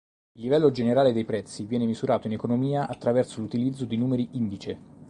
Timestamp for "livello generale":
0.41-1.13